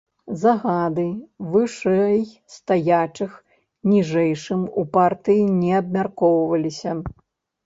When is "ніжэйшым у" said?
3.91-4.81